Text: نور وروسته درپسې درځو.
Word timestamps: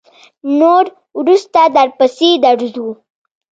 نور 0.59 0.85
وروسته 1.19 1.61
درپسې 1.75 2.29
درځو. 2.43 2.87